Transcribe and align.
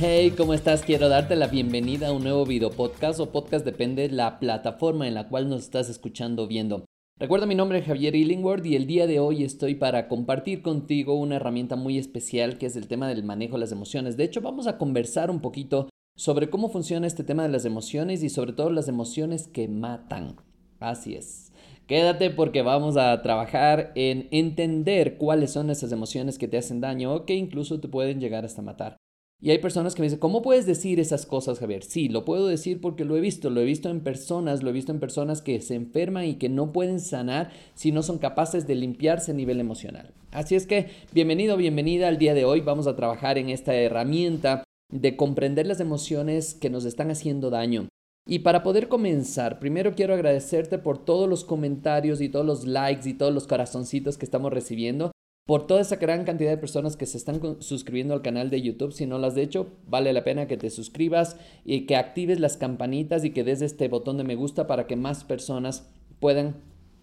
Hey, 0.00 0.32
¿cómo 0.36 0.54
estás? 0.54 0.82
Quiero 0.82 1.08
darte 1.08 1.34
la 1.34 1.48
bienvenida 1.48 2.06
a 2.06 2.12
un 2.12 2.22
nuevo 2.22 2.46
video 2.46 2.70
podcast 2.70 3.18
o 3.18 3.32
podcast 3.32 3.64
depende 3.64 4.02
de 4.02 4.14
la 4.14 4.38
plataforma 4.38 5.08
en 5.08 5.14
la 5.14 5.28
cual 5.28 5.48
nos 5.48 5.64
estás 5.64 5.88
escuchando 5.88 6.46
viendo. 6.46 6.84
Recuerda 7.18 7.46
mi 7.46 7.56
nombre 7.56 7.80
es 7.80 7.86
Javier 7.86 8.14
Illingworth 8.14 8.64
y 8.64 8.76
el 8.76 8.86
día 8.86 9.08
de 9.08 9.18
hoy 9.18 9.42
estoy 9.42 9.74
para 9.74 10.06
compartir 10.06 10.62
contigo 10.62 11.14
una 11.14 11.34
herramienta 11.34 11.74
muy 11.74 11.98
especial 11.98 12.58
que 12.58 12.66
es 12.66 12.76
el 12.76 12.86
tema 12.86 13.08
del 13.08 13.24
manejo 13.24 13.54
de 13.54 13.62
las 13.62 13.72
emociones. 13.72 14.16
De 14.16 14.22
hecho, 14.22 14.40
vamos 14.40 14.68
a 14.68 14.78
conversar 14.78 15.32
un 15.32 15.40
poquito 15.40 15.88
sobre 16.14 16.48
cómo 16.48 16.68
funciona 16.68 17.08
este 17.08 17.24
tema 17.24 17.42
de 17.42 17.48
las 17.48 17.64
emociones 17.64 18.22
y 18.22 18.28
sobre 18.28 18.52
todo 18.52 18.70
las 18.70 18.86
emociones 18.86 19.48
que 19.48 19.66
matan. 19.66 20.36
Así 20.78 21.16
es. 21.16 21.50
Quédate 21.88 22.30
porque 22.30 22.62
vamos 22.62 22.96
a 22.96 23.20
trabajar 23.22 23.90
en 23.96 24.28
entender 24.30 25.18
cuáles 25.18 25.50
son 25.50 25.70
esas 25.70 25.90
emociones 25.90 26.38
que 26.38 26.46
te 26.46 26.58
hacen 26.58 26.80
daño 26.80 27.12
o 27.12 27.24
que 27.24 27.34
incluso 27.34 27.80
te 27.80 27.88
pueden 27.88 28.20
llegar 28.20 28.44
hasta 28.44 28.62
matar. 28.62 28.96
Y 29.40 29.50
hay 29.50 29.58
personas 29.58 29.94
que 29.94 30.02
me 30.02 30.06
dicen, 30.06 30.18
¿cómo 30.18 30.42
puedes 30.42 30.66
decir 30.66 30.98
esas 30.98 31.24
cosas, 31.24 31.60
Javier? 31.60 31.84
Sí, 31.84 32.08
lo 32.08 32.24
puedo 32.24 32.48
decir 32.48 32.80
porque 32.80 33.04
lo 33.04 33.16
he 33.16 33.20
visto, 33.20 33.50
lo 33.50 33.60
he 33.60 33.64
visto 33.64 33.88
en 33.88 34.00
personas, 34.00 34.64
lo 34.64 34.70
he 34.70 34.72
visto 34.72 34.90
en 34.90 34.98
personas 34.98 35.42
que 35.42 35.60
se 35.60 35.76
enferman 35.76 36.24
y 36.24 36.34
que 36.34 36.48
no 36.48 36.72
pueden 36.72 36.98
sanar 36.98 37.52
si 37.74 37.92
no 37.92 38.02
son 38.02 38.18
capaces 38.18 38.66
de 38.66 38.74
limpiarse 38.74 39.30
a 39.30 39.34
nivel 39.34 39.60
emocional. 39.60 40.12
Así 40.32 40.56
es 40.56 40.66
que, 40.66 40.88
bienvenido, 41.12 41.56
bienvenida 41.56 42.08
al 42.08 42.18
día 42.18 42.34
de 42.34 42.44
hoy. 42.44 42.62
Vamos 42.62 42.88
a 42.88 42.96
trabajar 42.96 43.38
en 43.38 43.48
esta 43.48 43.76
herramienta 43.76 44.64
de 44.92 45.16
comprender 45.16 45.68
las 45.68 45.78
emociones 45.78 46.54
que 46.54 46.70
nos 46.70 46.84
están 46.84 47.12
haciendo 47.12 47.48
daño. 47.48 47.86
Y 48.26 48.40
para 48.40 48.64
poder 48.64 48.88
comenzar, 48.88 49.60
primero 49.60 49.94
quiero 49.94 50.14
agradecerte 50.14 50.78
por 50.78 50.98
todos 50.98 51.28
los 51.28 51.44
comentarios 51.44 52.20
y 52.20 52.28
todos 52.28 52.44
los 52.44 52.66
likes 52.66 53.08
y 53.08 53.14
todos 53.14 53.32
los 53.32 53.46
corazoncitos 53.46 54.18
que 54.18 54.24
estamos 54.24 54.52
recibiendo 54.52 55.12
por 55.48 55.66
toda 55.66 55.80
esa 55.80 55.96
gran 55.96 56.24
cantidad 56.24 56.50
de 56.50 56.58
personas 56.58 56.98
que 56.98 57.06
se 57.06 57.16
están 57.16 57.40
suscribiendo 57.60 58.12
al 58.12 58.20
canal 58.20 58.50
de 58.50 58.60
YouTube. 58.60 58.92
Si 58.92 59.06
no 59.06 59.16
lo 59.16 59.28
has 59.28 59.36
hecho, 59.38 59.68
vale 59.86 60.12
la 60.12 60.22
pena 60.22 60.46
que 60.46 60.58
te 60.58 60.68
suscribas 60.68 61.36
y 61.64 61.86
que 61.86 61.96
actives 61.96 62.38
las 62.38 62.58
campanitas 62.58 63.24
y 63.24 63.30
que 63.30 63.44
des 63.44 63.62
este 63.62 63.88
botón 63.88 64.18
de 64.18 64.24
me 64.24 64.34
gusta 64.34 64.66
para 64.66 64.86
que 64.86 64.94
más 64.94 65.24
personas 65.24 65.88
puedan 66.20 66.56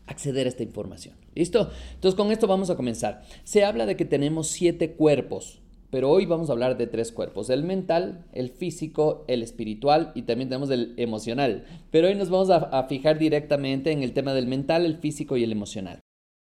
acceder 0.06 0.46
a 0.46 0.50
esta 0.50 0.62
información. 0.62 1.16
¿Listo? 1.34 1.72
Entonces 1.96 2.16
con 2.16 2.32
esto 2.32 2.46
vamos 2.46 2.70
a 2.70 2.76
comenzar. 2.76 3.24
Se 3.46 3.66
habla 3.66 3.88
de 3.88 3.96
que 3.96 4.06
tenemos 4.06 4.46
siete 4.46 4.92
cuerpos, 4.92 5.64
pero 5.90 6.12
hoy 6.12 6.28
vamos 6.28 6.50
a 6.50 6.54
hablar 6.54 6.78
de 6.78 6.86
tres 6.86 7.12
cuerpos, 7.12 7.50
el 7.50 7.64
mental, 7.64 8.28
el 8.32 8.52
físico, 8.52 9.26
el 9.28 9.42
espiritual 9.42 10.12
y 10.14 10.22
también 10.22 10.50
tenemos 10.50 10.70
el 10.70 10.94
emocional. 10.98 11.66
Pero 11.90 12.10
hoy 12.10 12.14
nos 12.14 12.30
vamos 12.30 12.52
a 12.52 12.84
fijar 12.84 13.18
directamente 13.18 13.92
en 13.92 14.04
el 14.04 14.14
tema 14.14 14.36
del 14.36 14.46
mental, 14.46 14.86
el 14.86 14.98
físico 14.98 15.36
y 15.36 15.44
el 15.44 15.52
emocional. 15.52 16.05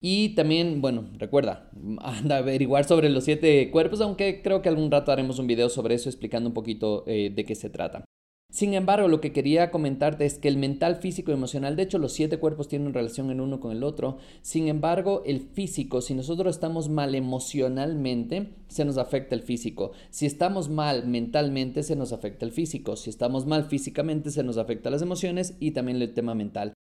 Y 0.07 0.35
también, 0.35 0.83
bueno, 0.83 1.09
recuerda, 1.17 1.71
anda 2.03 2.37
a 2.37 2.41
averiguar 2.41 2.85
sobre 2.85 3.09
los 3.09 3.25
siete 3.25 3.71
cuerpos, 3.71 4.03
aunque 4.03 4.43
creo 4.43 4.61
que 4.61 4.69
algún 4.69 4.91
rato 4.91 5.11
haremos 5.11 5.39
un 5.39 5.47
video 5.47 5.71
sobre 5.71 5.95
eso 5.95 6.11
explicando 6.11 6.51
un 6.51 6.53
poquito 6.53 7.05
eh, 7.07 7.33
de 7.35 7.45
qué 7.47 7.55
se 7.55 7.71
trata. 7.71 8.05
Sin 8.53 8.75
embargo, 8.75 9.09
lo 9.09 9.23
que 9.23 9.33
quería 9.33 9.71
comentarte 9.71 10.27
es 10.27 10.39
que 10.39 10.49
el 10.49 10.59
mental, 10.59 10.97
físico 10.97 11.31
y 11.31 11.35
emocional, 11.35 11.75
de 11.75 11.85
hecho 11.85 11.97
los 11.97 12.13
siete 12.13 12.37
cuerpos 12.37 12.69
tienen 12.69 12.93
relación 12.93 13.31
en 13.31 13.41
uno 13.41 13.61
con 13.61 13.73
el 13.73 13.83
otro, 13.83 14.19
sin 14.43 14.69
embargo 14.69 15.23
el 15.25 15.41
físico, 15.41 16.03
si 16.03 16.13
nosotros 16.13 16.55
estamos 16.55 16.91
mal 16.91 17.15
emocionalmente, 17.15 18.57
se 18.69 18.85
nos 18.85 18.99
afecta 18.99 19.35
el 19.35 19.41
físico. 19.41 19.93
Si 20.11 20.27
estamos 20.27 20.69
mal 20.69 21.07
mentalmente, 21.07 21.83
se 21.83 21.97
nos 21.97 22.13
afecta 22.13 22.45
el 22.45 22.53
físico. 22.53 22.97
Si 22.97 23.09
estamos 23.09 23.47
mal 23.47 23.65
físicamente, 23.65 24.31
se 24.31 24.45
nos 24.45 24.59
afecta 24.59 24.91
las 24.91 25.01
emociones 25.01 25.57
y 25.61 25.71
también 25.71 26.03
el 26.03 26.13
tema 26.13 26.35
mental 26.35 26.75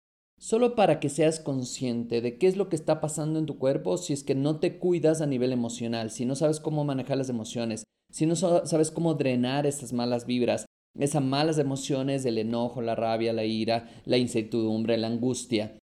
solo 0.43 0.75
para 0.75 0.99
que 0.99 1.09
seas 1.09 1.39
consciente 1.39 2.21
de 2.21 2.37
qué 2.37 2.49
es 2.49 2.57
lo 2.57 2.69
que 2.69 2.75
está 2.75 3.01
pasando 3.01 3.39
en 3.39 3.47
tu 3.47 3.59
cuerpo 3.59 3.97
si 3.97 4.13
es 4.13 4.25
que 4.25 4.35
no 4.35 4.59
te 4.59 4.77
cuidas 4.77 5.21
a 5.21 5.27
nivel 5.27 5.53
emocional, 5.53 6.11
si 6.11 6.25
no 6.25 6.35
sabes 6.35 6.59
cómo 6.59 6.83
manejar 6.83 7.17
las 7.17 7.29
emociones, 7.29 7.85
si 8.11 8.27
no 8.27 8.35
sabes 8.35 8.91
cómo 8.91 9.15
drenar 9.15 9.67
esas 9.67 9.93
malas 9.93 10.27
vibras, 10.27 10.67
esas 10.99 11.23
malas 11.23 11.59
emociones, 11.59 12.25
el 12.25 12.39
enojo, 12.39 12.83
la 12.83 12.97
rabia, 12.97 13.33
la 13.33 13.45
ira, 13.45 13.89
la 14.05 14.19
incertidumbre, 14.19 14.99
la 14.99 15.07
angustia. 15.07 15.79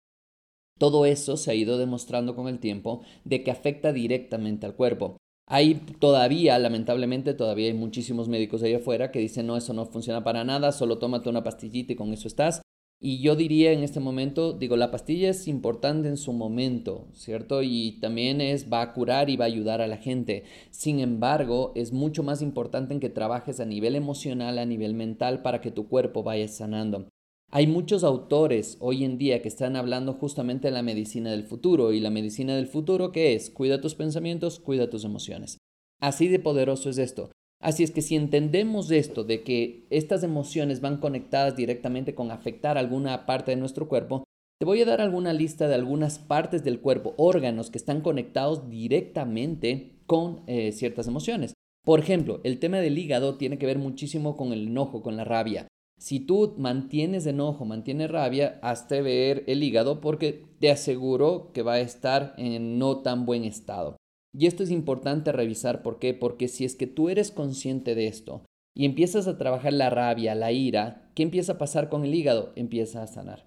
Todo 0.77 1.05
eso 1.05 1.37
se 1.37 1.51
ha 1.51 1.55
ido 1.55 1.77
demostrando 1.77 2.35
con 2.35 2.49
el 2.49 2.59
tiempo 2.59 3.01
de 3.23 3.43
que 3.45 3.51
afecta 3.51 3.93
directamente 3.93 4.65
al 4.65 4.75
cuerpo. 4.75 5.15
Hay 5.47 5.75
todavía, 5.99 6.59
lamentablemente, 6.59 7.33
todavía 7.33 7.67
hay 7.67 7.73
muchísimos 7.73 8.27
médicos 8.27 8.61
ahí 8.61 8.73
afuera 8.73 9.09
que 9.09 9.19
dicen, 9.19 9.47
no, 9.47 9.55
eso 9.55 9.73
no 9.73 9.85
funciona 9.85 10.21
para 10.21 10.43
nada, 10.43 10.73
solo 10.73 10.97
tómate 10.99 11.29
una 11.29 11.45
pastillita 11.45 11.93
y 11.93 11.95
con 11.95 12.11
eso 12.11 12.27
estás. 12.27 12.61
Y 13.01 13.21
yo 13.21 13.37
diría 13.37 13.71
en 13.71 13.83
este 13.83 14.01
momento, 14.01 14.51
digo, 14.51 14.75
la 14.75 14.91
pastilla 14.91 15.29
es 15.29 15.47
importante 15.47 16.09
en 16.09 16.17
su 16.17 16.33
momento, 16.33 17.07
¿cierto? 17.13 17.63
Y 17.63 17.97
también 18.01 18.41
es, 18.41 18.71
va 18.71 18.81
a 18.81 18.93
curar 18.93 19.29
y 19.29 19.37
va 19.37 19.45
a 19.45 19.47
ayudar 19.47 19.79
a 19.79 19.87
la 19.87 19.95
gente. 19.95 20.43
Sin 20.69 20.99
embargo, 20.99 21.71
es 21.75 21.93
mucho 21.93 22.23
más 22.23 22.41
importante 22.41 22.93
en 22.93 22.99
que 22.99 23.09
trabajes 23.09 23.61
a 23.61 23.65
nivel 23.65 23.95
emocional, 23.95 24.59
a 24.59 24.65
nivel 24.65 24.95
mental, 24.95 25.41
para 25.41 25.61
que 25.61 25.71
tu 25.71 25.87
cuerpo 25.87 26.23
vaya 26.23 26.49
sanando. 26.49 27.07
Hay 27.51 27.67
muchos 27.67 28.03
autores 28.03 28.75
hoy 28.81 29.05
en 29.05 29.17
día 29.17 29.41
que 29.41 29.47
están 29.47 29.77
hablando 29.77 30.13
justamente 30.13 30.67
de 30.67 30.73
la 30.73 30.83
medicina 30.83 31.31
del 31.31 31.45
futuro. 31.45 31.93
Y 31.93 32.01
la 32.01 32.09
medicina 32.09 32.55
del 32.57 32.67
futuro, 32.67 33.13
¿qué 33.13 33.33
es? 33.33 33.49
Cuida 33.49 33.79
tus 33.79 33.95
pensamientos, 33.95 34.59
cuida 34.59 34.89
tus 34.89 35.05
emociones. 35.05 35.57
Así 36.01 36.27
de 36.27 36.39
poderoso 36.39 36.89
es 36.89 36.97
esto. 36.97 37.31
Así 37.61 37.83
es 37.83 37.91
que 37.91 38.01
si 38.01 38.15
entendemos 38.15 38.89
esto, 38.89 39.23
de 39.23 39.43
que 39.43 39.85
estas 39.89 40.23
emociones 40.23 40.79
van 40.79 40.97
conectadas 40.97 41.55
directamente 41.55 42.15
con 42.15 42.31
afectar 42.31 42.77
alguna 42.77 43.25
parte 43.25 43.51
de 43.51 43.57
nuestro 43.57 43.89
cuerpo, 43.89 44.23
te 44.59 44.65
voy 44.65 44.81
a 44.81 44.85
dar 44.85 45.01
alguna 45.01 45.33
lista 45.33 45.67
de 45.67 45.75
algunas 45.75 46.19
partes 46.19 46.63
del 46.63 46.79
cuerpo, 46.79 47.13
órganos 47.17 47.69
que 47.69 47.77
están 47.77 48.01
conectados 48.01 48.69
directamente 48.69 49.91
con 50.05 50.41
eh, 50.47 50.71
ciertas 50.71 51.07
emociones. 51.07 51.53
Por 51.85 51.99
ejemplo, 51.99 52.41
el 52.43 52.59
tema 52.59 52.77
del 52.77 52.97
hígado 52.97 53.37
tiene 53.37 53.57
que 53.57 53.65
ver 53.65 53.77
muchísimo 53.77 54.37
con 54.37 54.53
el 54.53 54.67
enojo, 54.67 55.01
con 55.01 55.17
la 55.17 55.23
rabia. 55.23 55.67
Si 55.97 56.19
tú 56.21 56.55
mantienes 56.57 57.25
enojo, 57.25 57.65
mantienes 57.65 58.09
rabia, 58.09 58.57
hazte 58.61 59.01
ver 59.01 59.43
el 59.47 59.63
hígado 59.63 59.99
porque 59.99 60.45
te 60.59 60.71
aseguro 60.71 61.51
que 61.53 61.61
va 61.61 61.73
a 61.73 61.79
estar 61.81 62.35
en 62.37 62.79
no 62.79 62.99
tan 62.99 63.25
buen 63.25 63.43
estado. 63.43 63.97
Y 64.33 64.47
esto 64.47 64.63
es 64.63 64.71
importante 64.71 65.31
revisar, 65.31 65.81
¿por 65.81 65.99
qué? 65.99 66.13
Porque 66.13 66.47
si 66.47 66.65
es 66.65 66.75
que 66.75 66.87
tú 66.87 67.09
eres 67.09 67.31
consciente 67.31 67.95
de 67.95 68.07
esto 68.07 68.43
y 68.75 68.85
empiezas 68.85 69.27
a 69.27 69.37
trabajar 69.37 69.73
la 69.73 69.89
rabia, 69.89 70.35
la 70.35 70.51
ira, 70.51 71.09
¿qué 71.15 71.23
empieza 71.23 71.53
a 71.53 71.57
pasar 71.57 71.89
con 71.89 72.05
el 72.05 72.13
hígado? 72.13 72.53
Empieza 72.55 73.01
a 73.01 73.07
sanar. 73.07 73.45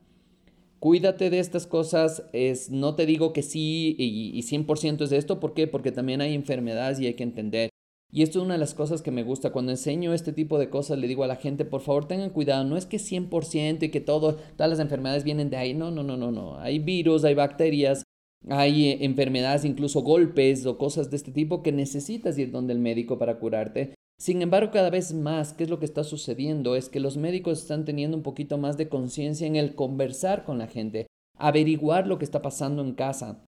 Cuídate 0.81 1.31
de 1.31 1.39
estas 1.39 1.69
cosas, 1.69 2.25
es, 2.33 2.71
no 2.71 2.97
te 2.97 3.07
digo 3.07 3.33
que 3.33 3.43
sí 3.43 3.95
y, 3.99 4.37
y 4.37 4.43
100% 4.43 5.03
es 5.03 5.13
esto, 5.13 5.39
¿por 5.39 5.55
qué? 5.55 5.69
Porque 5.69 5.93
también 5.93 6.21
hay 6.21 6.35
enfermedades 6.35 6.99
y 6.99 7.07
hay 7.07 7.15
que 7.15 7.23
entender. 7.23 7.71
Y 8.15 8.23
esto 8.23 8.39
es 8.39 8.45
una 8.45 8.55
de 8.55 8.61
las 8.61 8.75
cosas 8.75 9.01
que 9.01 9.11
me 9.11 9.23
gusta. 9.23 9.53
Cuando 9.53 9.73
enseño 9.73 10.13
este 10.13 10.35
tipo 10.35 10.59
de 10.59 10.69
cosas, 10.69 10.99
le 10.99 11.09
digo 11.09 11.25
a 11.25 11.27
la 11.27 11.37
gente, 11.37 11.65
por 11.65 11.81
favor 11.81 12.07
tengan 12.07 12.29
cuidado. 12.29 12.63
No 12.65 12.77
es 12.77 12.85
que 12.85 12.99
100% 12.99 13.85
y 13.85 13.89
que 13.89 14.01
todo, 14.01 14.35
todas 14.35 14.69
las 14.69 14.81
enfermedades 14.81 15.25
vienen 15.25 15.49
de 15.49 15.57
ahí. 15.57 15.73
No, 15.73 15.91
no, 15.91 16.03
no, 16.03 16.19
no, 16.19 16.31
no. 16.31 16.59
Hay 16.59 16.79
virus, 16.79 17.25
hay 17.25 17.35
bacterias, 17.35 18.05
hay 18.49 18.89
eh, 18.89 18.99
enfermedades, 19.05 19.65
incluso 19.65 20.03
golpes 20.03 20.67
o 20.67 20.79
cosas 20.79 21.11
de 21.11 21.17
este 21.17 21.33
tipo 21.33 21.63
que 21.63 21.73
necesitas 21.73 22.39
ir 22.39 22.51
donde 22.51 22.73
el 22.73 22.79
médico 22.79 23.19
para 23.19 23.39
curarte. 23.39 23.95
Sin 24.19 24.43
embargo, 24.43 24.71
cada 24.73 24.91
vez 24.91 25.13
más, 25.15 25.53
¿qué 25.53 25.65
es 25.65 25.71
lo 25.71 25.79
que 25.79 25.87
está 25.87 26.05
sucediendo? 26.05 26.77
Es 26.77 26.89
que 26.89 27.01
los 27.01 27.17
médicos 27.17 27.61
están 27.61 27.85
teniendo 27.85 28.17
un 28.17 28.23
poquito 28.23 28.59
más 28.59 28.77
de 28.77 28.89
conciencia 28.89 29.47
en 29.47 29.57
el 29.57 29.75
conversar 29.75 30.45
con 30.45 30.59
la 30.59 30.69
gente, 30.69 31.07
averiguar 31.39 32.07
lo 32.07 32.19
que 32.19 32.25
está 32.25 32.41
pasando 32.41 32.83
en 32.83 32.95
casa, 32.95 33.45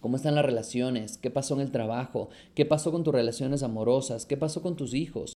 cómo 0.00 0.16
están 0.16 0.36
las 0.36 0.44
relaciones, 0.44 1.18
qué 1.18 1.30
pasó 1.30 1.54
en 1.54 1.60
el 1.60 1.72
trabajo, 1.72 2.28
qué 2.54 2.64
pasó 2.64 2.92
con 2.92 3.02
tus 3.02 3.14
relaciones 3.14 3.62
amorosas, 3.62 4.26
qué 4.26 4.36
pasó 4.36 4.62
con 4.62 4.76
tus 4.76 4.94
hijos. 4.94 5.32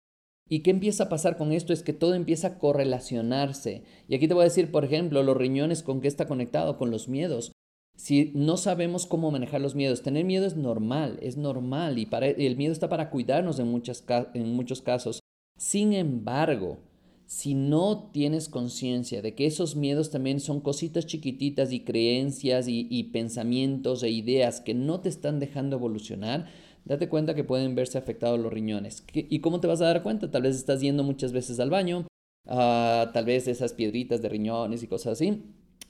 ¿Y 0.49 0.61
qué 0.61 0.71
empieza 0.71 1.05
a 1.05 1.09
pasar 1.09 1.37
con 1.37 1.53
esto? 1.53 1.73
Es 1.73 1.83
que 1.83 1.93
todo 1.93 2.15
empieza 2.15 2.49
a 2.49 2.59
correlacionarse. 2.59 3.85
Y 4.09 4.17
aquí 4.17 4.27
te 4.27 4.35
voy 4.35 4.43
a 4.43 4.45
decir, 4.45 4.73
por 4.73 4.85
ejemplo, 4.85 5.23
los 5.23 5.37
riñones 5.37 5.85
con 5.85 6.01
qué 6.01 6.09
está 6.09 6.27
conectado, 6.27 6.77
con 6.77 6.91
los 6.91 7.09
miedos. 7.09 7.53
Si 8.01 8.33
no 8.35 8.57
sabemos 8.57 9.05
cómo 9.05 9.31
manejar 9.31 9.61
los 9.61 9.75
miedos, 9.75 10.01
tener 10.01 10.25
miedo 10.25 10.47
es 10.47 10.57
normal, 10.57 11.19
es 11.21 11.37
normal 11.37 11.99
y 11.99 12.07
para, 12.07 12.29
el 12.29 12.57
miedo 12.57 12.73
está 12.73 12.89
para 12.89 13.11
cuidarnos 13.11 13.59
en, 13.59 13.69
muchas, 13.69 14.03
en 14.33 14.55
muchos 14.55 14.81
casos. 14.81 15.21
Sin 15.59 15.93
embargo, 15.93 16.79
si 17.27 17.53
no 17.53 18.09
tienes 18.11 18.49
conciencia 18.49 19.21
de 19.21 19.35
que 19.35 19.45
esos 19.45 19.77
miedos 19.77 20.09
también 20.09 20.41
son 20.41 20.63
cositas 20.63 21.05
chiquititas 21.05 21.73
y 21.73 21.81
creencias 21.81 22.69
y, 22.69 23.03
pensamientos 23.13 24.03
e 24.03 24.09
ideas 24.09 24.63
que 24.63 24.73
no 24.73 25.01
te 25.01 25.11
están 25.11 25.39
dejando 25.39 25.77
evolucionar, 25.77 26.47
date 26.87 27.11
cuenta 27.11 27.35
que 27.35 27.45
pueden 27.45 27.75
verse 27.75 27.99
afectados 27.99 28.41
los 28.41 28.51
riñones. 28.51 29.05
¿Y 29.13 29.41
cómo 29.41 29.61
te 29.61 29.67
vas 29.67 29.83
a 29.83 29.85
dar 29.85 30.03
cuenta? 30.03 30.31
Tal 30.31 30.41
vez 30.41 30.57
estás 30.57 30.81
yendo 30.81 31.05
muchas 31.05 31.33
veces 31.33 31.61
al 31.61 31.69
baño, 31.69 32.07
ah, 32.47 33.11
tal 33.13 33.27
vez 33.27 33.47
esas 33.47 33.75
piedritas 33.75 34.23
de 34.23 34.31
riñones 34.31 34.83
y 34.83 34.87
cosas 34.87 35.13
así. 35.13 35.43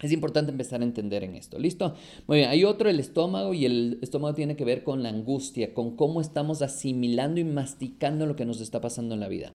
Es 0.02 0.12
importante 0.12 0.50
empezar 0.50 0.80
a 0.80 0.84
entender 0.84 1.24
en 1.24 1.34
esto. 1.34 1.58
¿Listo? 1.58 1.94
Muy 2.26 2.38
bien, 2.38 2.50
hay 2.50 2.64
otro, 2.64 2.88
el 2.88 3.00
estómago, 3.00 3.52
y 3.54 3.66
el 3.66 3.98
estómago 4.02 4.34
tiene 4.34 4.56
que 4.56 4.64
ver 4.64 4.82
con 4.82 5.02
la 5.02 5.10
angustia, 5.10 5.74
con 5.74 5.96
cómo 5.96 6.20
estamos 6.20 6.62
asimilando 6.62 7.40
y 7.40 7.44
masticando 7.44 8.26
lo 8.26 8.36
que 8.36 8.46
nos 8.46 8.60
está 8.60 8.80
pasando 8.80 9.14
en 9.14 9.20
la 9.20 9.28
vida. 9.28 9.52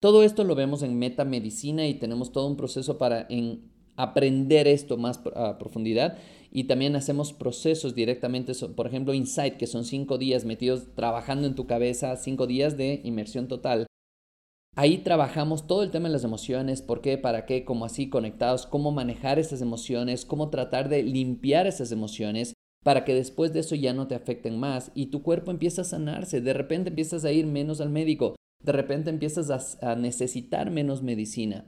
Todo 0.00 0.24
esto 0.24 0.44
lo 0.44 0.54
vemos 0.54 0.82
en 0.82 0.98
metamedicina 0.98 1.86
y 1.86 1.94
tenemos 1.94 2.32
todo 2.32 2.48
un 2.48 2.56
proceso 2.56 2.98
para 2.98 3.26
en 3.28 3.70
aprender 3.96 4.66
esto 4.66 4.96
más 4.96 5.20
a 5.36 5.58
profundidad 5.58 6.18
y 6.50 6.64
también 6.64 6.96
hacemos 6.96 7.32
procesos 7.32 7.94
directamente, 7.94 8.52
por 8.74 8.86
ejemplo, 8.86 9.14
Insight, 9.14 9.56
que 9.56 9.66
son 9.66 9.84
cinco 9.84 10.18
días 10.18 10.44
metidos 10.44 10.94
trabajando 10.94 11.46
en 11.46 11.54
tu 11.54 11.66
cabeza, 11.66 12.16
cinco 12.16 12.46
días 12.46 12.76
de 12.76 13.00
inmersión 13.04 13.48
total. 13.48 13.86
Ahí 14.74 14.98
trabajamos 14.98 15.66
todo 15.66 15.82
el 15.82 15.90
tema 15.90 16.08
de 16.08 16.14
las 16.14 16.24
emociones, 16.24 16.80
por 16.80 17.02
qué, 17.02 17.18
para 17.18 17.44
qué, 17.44 17.64
cómo 17.64 17.84
así 17.84 18.08
conectados, 18.08 18.66
cómo 18.66 18.90
manejar 18.90 19.38
esas 19.38 19.60
emociones, 19.60 20.24
cómo 20.24 20.48
tratar 20.48 20.88
de 20.88 21.02
limpiar 21.02 21.66
esas 21.66 21.92
emociones 21.92 22.54
para 22.82 23.04
que 23.04 23.14
después 23.14 23.52
de 23.52 23.60
eso 23.60 23.74
ya 23.74 23.92
no 23.92 24.08
te 24.08 24.14
afecten 24.14 24.58
más 24.58 24.90
y 24.94 25.06
tu 25.06 25.22
cuerpo 25.22 25.50
empieza 25.50 25.82
a 25.82 25.84
sanarse, 25.84 26.40
de 26.40 26.54
repente 26.54 26.88
empiezas 26.88 27.26
a 27.26 27.32
ir 27.32 27.46
menos 27.46 27.82
al 27.82 27.90
médico, 27.90 28.34
de 28.62 28.72
repente 28.72 29.10
empiezas 29.10 29.50
a, 29.50 29.92
a 29.92 29.94
necesitar 29.94 30.70
menos 30.70 31.02
medicina 31.02 31.66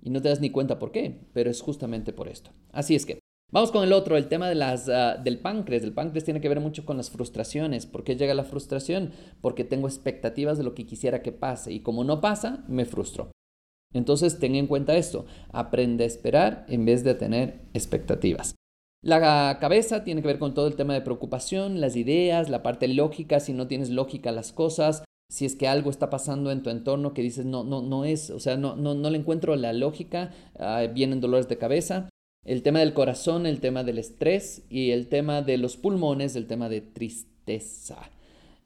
y 0.00 0.10
no 0.10 0.22
te 0.22 0.28
das 0.28 0.40
ni 0.40 0.50
cuenta 0.50 0.78
por 0.78 0.92
qué, 0.92 1.26
pero 1.32 1.50
es 1.50 1.60
justamente 1.60 2.12
por 2.12 2.28
esto. 2.28 2.52
Así 2.70 2.94
es 2.94 3.04
que 3.04 3.18
Vamos 3.54 3.70
con 3.70 3.84
el 3.84 3.92
otro, 3.92 4.16
el 4.16 4.26
tema 4.26 4.48
de 4.48 4.56
las, 4.56 4.88
ah, 4.88 5.16
del 5.16 5.38
páncreas. 5.38 5.84
El 5.84 5.92
páncreas 5.92 6.24
tiene 6.24 6.40
que 6.40 6.48
ver 6.48 6.58
mucho 6.58 6.84
con 6.84 6.96
las 6.96 7.10
frustraciones. 7.10 7.86
¿Por 7.86 8.02
qué 8.02 8.16
llega 8.16 8.34
la 8.34 8.42
frustración? 8.42 9.12
Porque 9.40 9.62
tengo 9.62 9.86
expectativas 9.86 10.58
de 10.58 10.64
lo 10.64 10.74
que 10.74 10.86
quisiera 10.86 11.22
que 11.22 11.30
pase 11.30 11.72
y 11.72 11.78
como 11.78 12.02
no 12.02 12.20
pasa, 12.20 12.64
me 12.66 12.84
frustro. 12.84 13.30
Entonces, 13.92 14.40
ten 14.40 14.56
en 14.56 14.66
cuenta 14.66 14.96
esto. 14.96 15.26
Aprende 15.52 16.02
a 16.02 16.08
esperar 16.08 16.66
en 16.68 16.84
vez 16.84 17.04
de 17.04 17.14
tener 17.14 17.60
expectativas. 17.74 18.56
La 19.04 19.58
cabeza 19.60 20.02
tiene 20.02 20.20
que 20.20 20.26
ver 20.26 20.40
con 20.40 20.52
todo 20.52 20.66
el 20.66 20.74
tema 20.74 20.94
de 20.94 21.02
preocupación, 21.02 21.80
las 21.80 21.94
ideas, 21.94 22.50
la 22.50 22.64
parte 22.64 22.88
lógica, 22.88 23.38
si 23.38 23.52
no 23.52 23.68
tienes 23.68 23.88
lógica 23.88 24.32
las 24.32 24.50
cosas, 24.50 25.04
si 25.30 25.44
es 25.44 25.54
que 25.54 25.68
algo 25.68 25.90
está 25.90 26.10
pasando 26.10 26.50
en 26.50 26.64
tu 26.64 26.70
entorno 26.70 27.14
que 27.14 27.22
dices 27.22 27.44
no, 27.44 27.62
no, 27.62 27.82
no 27.82 28.04
es, 28.04 28.30
o 28.30 28.40
sea, 28.40 28.56
no, 28.56 28.74
no, 28.74 28.94
no 28.94 29.10
le 29.10 29.18
encuentro 29.18 29.54
la 29.54 29.72
lógica, 29.72 30.32
ah, 30.58 30.82
vienen 30.92 31.20
dolores 31.20 31.46
de 31.48 31.58
cabeza 31.58 32.08
el 32.44 32.62
tema 32.62 32.80
del 32.80 32.92
corazón, 32.92 33.46
el 33.46 33.60
tema 33.60 33.84
del 33.84 33.98
estrés 33.98 34.62
y 34.68 34.90
el 34.90 35.08
tema 35.08 35.42
de 35.42 35.56
los 35.56 35.76
pulmones, 35.76 36.36
el 36.36 36.46
tema 36.46 36.68
de 36.68 36.80
tristeza. 36.80 38.10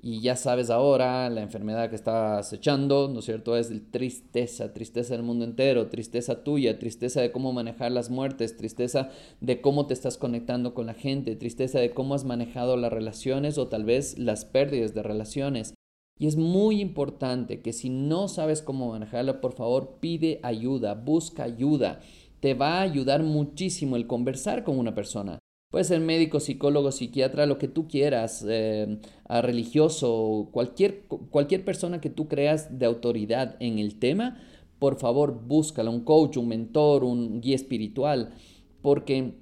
Y 0.01 0.21
ya 0.21 0.37
sabes 0.37 0.71
ahora 0.71 1.29
la 1.29 1.43
enfermedad 1.43 1.91
que 1.91 1.97
está 1.97 2.39
acechando, 2.39 3.09
¿no 3.09 3.19
es 3.19 3.25
cierto? 3.25 3.57
Es 3.57 3.71
el 3.71 3.91
tristeza, 3.91 4.73
tristeza 4.73 5.15
del 5.15 5.25
mundo 5.25 5.45
entero, 5.45 5.89
tristeza 5.89 6.45
tuya, 6.45 6.79
tristeza 6.79 7.21
de 7.21 7.33
cómo 7.33 7.53
manejar 7.53 7.91
las 7.91 8.09
muertes, 8.09 8.57
tristeza 8.57 9.11
de 9.41 9.61
cómo 9.61 9.87
te 9.87 9.95
estás 9.95 10.17
conectando 10.17 10.73
con 10.73 10.87
la 10.87 10.95
gente, 10.95 11.35
tristeza 11.35 11.81
de 11.81 11.91
cómo 11.91 12.15
has 12.15 12.25
manejado 12.25 12.77
las 12.77 12.93
relaciones 12.93 13.59
o 13.59 13.67
tal 13.67 13.85
vez 13.85 14.19
las 14.19 14.45
pérdidas 14.45 14.95
de 14.95 15.03
relaciones. 15.03 15.75
Y 16.17 16.27
es 16.29 16.37
muy 16.37 16.81
importante 16.81 17.61
que 17.61 17.73
si 17.73 17.91
no 17.91 18.29
sabes 18.29 18.63
cómo 18.63 18.91
manejarla, 18.91 19.41
por 19.41 19.53
favor 19.53 19.99
pide 20.01 20.39
ayuda, 20.43 20.95
busca 20.95 21.45
ayuda 21.45 22.01
te 22.41 22.55
va 22.55 22.79
a 22.79 22.83
ayudar 22.83 23.23
muchísimo 23.23 23.97
el 23.97 24.07
conversar 24.07 24.65
con 24.65 24.79
una 24.79 24.95
persona. 24.95 25.39
Puede 25.71 25.85
ser 25.85 26.01
médico, 26.01 26.41
psicólogo, 26.41 26.93
psiquiatra, 26.93 27.45
lo 27.45 27.59
que 27.59 27.69
tú 27.69 27.89
quieras, 27.89 28.45
eh, 28.49 28.99
religioso, 29.29 30.49
cualquier, 30.51 31.03
cualquier 31.31 31.65
persona 31.65 32.01
que 32.01 32.09
tú 32.09 32.27
creas 32.27 32.79
de 32.79 32.87
autoridad 32.87 33.57
en 33.61 33.79
el 33.79 33.99
tema, 33.99 34.41
por 34.79 34.99
favor 34.99 35.43
búscala, 35.47 35.91
un 35.91 36.05
coach, 36.05 36.39
un 36.39 36.49
mentor, 36.49 37.05
un 37.05 37.43
guía 37.43 37.57
espiritual, 37.57 38.31
porque 38.81 39.35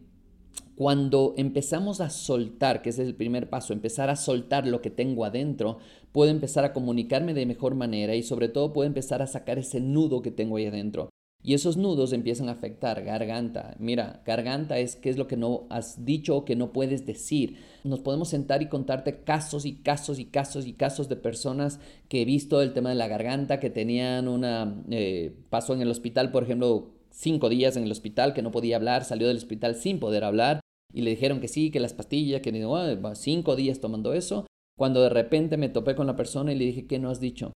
cuando 0.75 1.35
empezamos 1.37 2.01
a 2.01 2.11
soltar, 2.11 2.83
que 2.83 2.91
ese 2.91 3.03
es 3.03 3.09
el 3.09 3.15
primer 3.15 3.49
paso, 3.49 3.73
empezar 3.73 4.11
a 4.11 4.17
soltar 4.17 4.67
lo 4.67 4.83
que 4.83 4.91
tengo 4.91 5.25
adentro, 5.25 5.79
puedo 6.11 6.31
empezar 6.31 6.65
a 6.65 6.73
comunicarme 6.73 7.35
de 7.35 7.47
mejor 7.47 7.77
manera 7.77 8.17
y 8.17 8.23
sobre 8.23 8.49
todo 8.49 8.73
puedo 8.73 8.87
empezar 8.87 9.23
a 9.23 9.27
sacar 9.27 9.59
ese 9.59 9.81
nudo 9.81 10.23
que 10.23 10.33
tengo 10.33 10.57
ahí 10.57 10.67
adentro. 10.67 11.09
Y 11.47 11.55
esos 11.55 11.77
nudos 11.77 12.13
empiezan 12.13 12.49
a 12.49 12.53
afectar 12.53 13.05
garganta. 13.05 13.77
Mira, 13.79 14.21
garganta 14.27 14.81
es 14.81 14.97
qué 14.97 15.11
es 15.11 15.17
lo 15.17 15.29
que 15.29 15.37
no 15.37 15.69
has 15.71 16.05
dicho 16.05 16.37
o 16.37 16.45
que 16.45 16.57
no 16.57 16.73
puedes 16.73 17.07
decir. 17.07 17.59
Nos 17.85 18.01
podemos 18.01 18.31
sentar 18.31 18.63
y 18.63 18.69
contarte 18.69 19.23
casos 19.23 19.65
y 19.65 19.77
casos 19.77 20.19
y 20.19 20.25
casos 20.25 20.67
y 20.67 20.73
casos 20.73 21.09
de 21.09 21.15
personas 21.15 21.79
que 22.09 22.23
he 22.23 22.25
visto 22.25 22.61
el 22.61 22.73
tema 22.73 22.89
de 22.89 22.97
la 22.97 23.07
garganta, 23.07 23.61
que 23.61 23.71
tenían 23.71 24.27
una... 24.27 24.83
Eh, 24.91 25.37
pasó 25.49 25.73
en 25.73 25.83
el 25.83 25.91
hospital, 25.93 26.33
por 26.33 26.43
ejemplo, 26.43 26.91
cinco 27.11 27.49
días 27.49 27.77
en 27.77 27.85
el 27.85 27.93
hospital, 27.93 28.35
que 28.35 28.43
no 28.43 28.51
podía 28.51 28.75
hablar, 28.75 29.05
salió 29.05 29.29
del 29.29 29.37
hospital 29.37 29.77
sin 29.77 30.01
poder 30.01 30.25
hablar 30.25 30.59
y 30.93 31.03
le 31.03 31.11
dijeron 31.11 31.39
que 31.39 31.47
sí, 31.47 31.71
que 31.71 31.79
las 31.79 31.95
pastillas, 31.95 32.41
que 32.41 32.65
oh, 32.65 33.15
cinco 33.15 33.55
días 33.55 33.79
tomando 33.79 34.15
eso. 34.15 34.47
Cuando 34.77 35.01
de 35.01 35.11
repente 35.11 35.57
me 35.57 35.69
topé 35.69 35.95
con 35.95 36.09
la 36.09 36.17
persona 36.17 36.53
y 36.53 36.57
le 36.57 36.65
dije, 36.65 36.89
¿qué 36.89 36.99
no 36.99 37.09
has 37.09 37.21
dicho? 37.21 37.53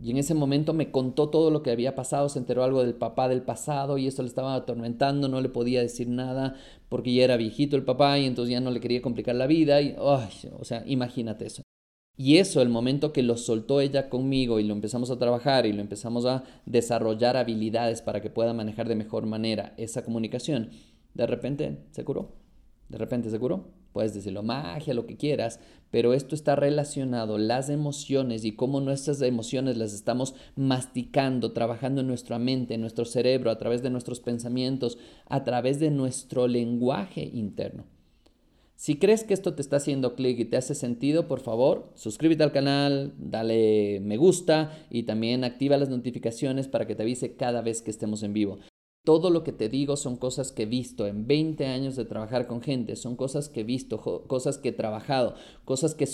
Y 0.00 0.10
en 0.10 0.16
ese 0.16 0.34
momento 0.34 0.72
me 0.72 0.90
contó 0.90 1.28
todo 1.28 1.50
lo 1.50 1.62
que 1.62 1.70
había 1.70 1.94
pasado, 1.94 2.28
se 2.28 2.38
enteró 2.38 2.64
algo 2.64 2.82
del 2.82 2.94
papá 2.94 3.28
del 3.28 3.42
pasado 3.42 3.98
y 3.98 4.06
eso 4.06 4.22
le 4.22 4.28
estaba 4.28 4.54
atormentando, 4.54 5.28
no 5.28 5.40
le 5.40 5.48
podía 5.48 5.80
decir 5.80 6.08
nada 6.08 6.56
porque 6.88 7.12
ya 7.14 7.24
era 7.24 7.36
viejito 7.36 7.76
el 7.76 7.84
papá 7.84 8.18
y 8.18 8.26
entonces 8.26 8.52
ya 8.52 8.60
no 8.60 8.70
le 8.70 8.80
quería 8.80 9.02
complicar 9.02 9.34
la 9.36 9.46
vida. 9.46 9.80
Y, 9.80 9.94
o 9.98 10.64
sea, 10.64 10.82
imagínate 10.86 11.46
eso. 11.46 11.62
Y 12.16 12.36
eso, 12.38 12.60
el 12.62 12.68
momento 12.68 13.12
que 13.12 13.22
lo 13.22 13.36
soltó 13.36 13.80
ella 13.80 14.08
conmigo 14.08 14.60
y 14.60 14.64
lo 14.64 14.74
empezamos 14.74 15.10
a 15.10 15.18
trabajar 15.18 15.66
y 15.66 15.72
lo 15.72 15.80
empezamos 15.80 16.26
a 16.26 16.44
desarrollar 16.66 17.36
habilidades 17.36 18.02
para 18.02 18.20
que 18.20 18.30
pueda 18.30 18.52
manejar 18.52 18.88
de 18.88 18.96
mejor 18.96 19.26
manera 19.26 19.74
esa 19.78 20.04
comunicación, 20.04 20.70
de 21.14 21.26
repente 21.26 21.78
se 21.90 22.04
curó. 22.04 22.32
De 22.88 22.98
repente 22.98 23.30
se 23.30 23.38
curó. 23.38 23.81
Puedes 23.92 24.14
decirlo 24.14 24.42
magia, 24.42 24.94
lo 24.94 25.06
que 25.06 25.16
quieras, 25.16 25.60
pero 25.90 26.14
esto 26.14 26.34
está 26.34 26.56
relacionado, 26.56 27.36
las 27.36 27.68
emociones 27.68 28.44
y 28.44 28.52
cómo 28.52 28.80
nuestras 28.80 29.20
emociones 29.20 29.76
las 29.76 29.92
estamos 29.92 30.34
masticando, 30.56 31.52
trabajando 31.52 32.00
en 32.00 32.06
nuestra 32.06 32.38
mente, 32.38 32.74
en 32.74 32.80
nuestro 32.80 33.04
cerebro, 33.04 33.50
a 33.50 33.58
través 33.58 33.82
de 33.82 33.90
nuestros 33.90 34.20
pensamientos, 34.20 34.98
a 35.26 35.44
través 35.44 35.78
de 35.80 35.90
nuestro 35.90 36.48
lenguaje 36.48 37.30
interno. 37.32 37.84
Si 38.82 38.96
crees 38.96 39.22
que 39.22 39.34
esto 39.34 39.54
te 39.54 39.62
está 39.62 39.76
haciendo 39.76 40.16
clic 40.16 40.40
y 40.40 40.44
te 40.44 40.56
hace 40.56 40.74
sentido, 40.74 41.28
por 41.28 41.38
favor, 41.38 41.92
suscríbete 41.94 42.42
al 42.42 42.50
canal, 42.50 43.12
dale 43.16 44.00
me 44.00 44.16
gusta 44.16 44.76
y 44.90 45.04
también 45.04 45.44
activa 45.44 45.76
las 45.76 45.88
notificaciones 45.88 46.66
para 46.66 46.86
que 46.86 46.96
te 46.96 47.02
avise 47.04 47.36
cada 47.36 47.62
vez 47.62 47.80
que 47.80 47.92
estemos 47.92 48.24
en 48.24 48.32
vivo. 48.32 48.58
Todo 49.04 49.30
lo 49.30 49.42
que 49.42 49.50
te 49.50 49.68
digo 49.68 49.96
son 49.96 50.16
cosas 50.16 50.52
que 50.52 50.62
he 50.62 50.66
visto 50.66 51.08
en 51.08 51.26
20 51.26 51.66
años 51.66 51.96
de 51.96 52.04
trabajar 52.04 52.46
con 52.46 52.62
gente, 52.62 52.94
son 52.94 53.16
cosas 53.16 53.48
que 53.48 53.62
he 53.62 53.64
visto, 53.64 54.00
cosas 54.28 54.58
que 54.58 54.68
he 54.68 54.72
trabajado, 54.72 55.34
cosas 55.64 55.96
que 55.96 56.08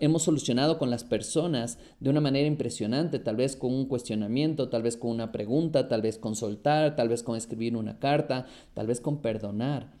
hemos 0.00 0.22
solucionado 0.22 0.78
con 0.78 0.88
las 0.88 1.04
personas 1.04 1.78
de 2.00 2.08
una 2.08 2.22
manera 2.22 2.48
impresionante, 2.48 3.18
tal 3.18 3.36
vez 3.36 3.56
con 3.56 3.74
un 3.74 3.84
cuestionamiento, 3.84 4.70
tal 4.70 4.82
vez 4.82 4.96
con 4.96 5.10
una 5.10 5.32
pregunta, 5.32 5.86
tal 5.86 6.00
vez 6.00 6.16
con 6.16 6.34
soltar, 6.34 6.96
tal 6.96 7.10
vez 7.10 7.22
con 7.22 7.36
escribir 7.36 7.76
una 7.76 7.98
carta, 7.98 8.46
tal 8.72 8.86
vez 8.86 9.02
con 9.02 9.20
perdonar. 9.20 9.92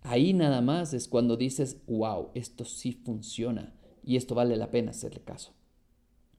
Ahí 0.00 0.32
nada 0.32 0.62
más 0.62 0.94
es 0.94 1.08
cuando 1.08 1.36
dices, 1.36 1.82
wow, 1.86 2.30
esto 2.34 2.64
sí 2.64 2.92
funciona 2.92 3.74
y 4.02 4.16
esto 4.16 4.34
vale 4.34 4.56
la 4.56 4.70
pena 4.70 4.92
hacerle 4.92 5.20
caso. 5.20 5.52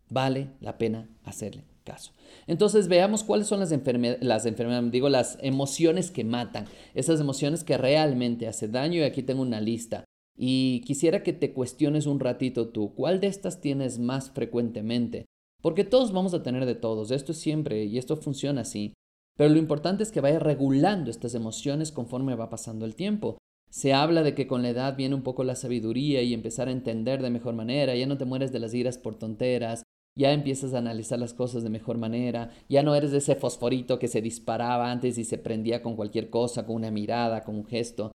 Vale 0.10 0.50
la 0.62 0.80
pena 0.80 1.16
hacerle 1.24 1.77
caso. 1.88 2.12
Entonces 2.48 2.90
veamos 2.90 3.24
cuáles 3.24 3.48
son 3.48 3.62
las, 3.62 3.72
las 3.72 4.46
enfermedades, 4.46 4.92
digo, 4.92 5.08
las 5.08 5.38
emociones 5.42 6.12
que 6.12 6.26
matan, 6.26 6.66
esas 6.94 7.22
emociones 7.22 7.64
que 7.64 7.78
realmente 7.78 8.48
hacen 8.48 8.74
daño 8.74 9.00
y 9.00 9.04
aquí 9.04 9.24
tengo 9.24 9.42
una 9.42 9.62
lista. 9.62 10.04
Y 10.38 10.82
quisiera 10.82 11.24
que 11.24 11.32
te 11.32 11.54
cuestiones 11.54 12.06
un 12.06 12.20
ratito 12.20 12.70
tú, 12.70 12.94
¿cuál 12.94 13.22
de 13.22 13.28
estas 13.28 13.62
tienes 13.62 14.00
más 14.00 14.32
frecuentemente? 14.32 15.26
Porque 15.62 15.86
todos 15.86 16.12
vamos 16.12 16.34
a 16.34 16.44
tener 16.44 16.66
de 16.66 16.76
todos, 16.76 17.10
esto 17.12 17.32
es 17.32 17.40
siempre 17.40 17.86
y 17.86 17.98
esto 17.98 18.18
funciona 18.18 18.62
así. 18.62 18.94
Pero 19.38 19.50
lo 19.50 19.58
importante 19.58 20.04
es 20.04 20.12
que 20.12 20.22
vaya 20.22 20.40
regulando 20.40 21.10
estas 21.10 21.36
emociones 21.36 21.92
conforme 21.92 22.36
va 22.36 22.50
pasando 22.50 22.86
el 22.86 22.96
tiempo. 22.96 23.38
Se 23.70 23.94
habla 23.94 24.24
de 24.24 24.36
que 24.36 24.48
con 24.48 24.62
la 24.62 24.70
edad 24.70 24.98
viene 24.98 25.16
un 25.16 25.24
poco 25.24 25.44
la 25.44 25.56
sabiduría 25.56 26.22
y 26.22 26.34
empezar 26.34 26.68
a 26.68 26.72
entender 26.72 27.22
de 27.22 27.30
mejor 27.30 27.54
manera, 27.54 27.96
ya 27.96 28.08
no 28.08 28.18
te 28.18 28.26
mueres 28.26 28.52
de 28.52 28.60
las 28.60 28.74
iras 28.74 28.98
por 28.98 29.16
tonteras, 29.16 29.84
ya 30.18 30.34
empiezas 30.34 30.74
a 30.74 30.80
analizar 30.80 31.20
las 31.20 31.34
cosas 31.34 31.64
de 31.64 31.70
mejor 31.70 32.00
manera, 32.00 32.50
ya 32.68 32.82
no 32.82 32.96
eres 32.96 33.14
ese 33.14 33.36
fosforito 33.36 34.00
que 34.00 34.08
se 34.08 34.22
disparaba 34.22 34.92
antes 34.92 35.18
y 35.20 35.24
se 35.24 35.38
prendía 35.38 35.84
con 35.84 35.96
cualquier 35.96 36.32
cosa, 36.32 36.66
con 36.66 36.76
una 36.76 36.90
mirada, 36.90 37.44
con 37.44 37.56
un 37.56 37.66
gesto. 37.66 38.12